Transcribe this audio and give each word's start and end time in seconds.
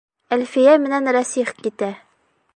Әлфиә 0.37 0.73
менән 0.85 1.11
Рәсих 1.19 1.53
китә. 1.63 1.93